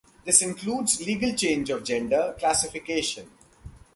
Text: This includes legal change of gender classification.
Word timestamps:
This 0.25 0.41
includes 0.41 0.99
legal 1.05 1.31
change 1.35 1.69
of 1.69 1.83
gender 1.83 2.35
classification. 2.39 3.29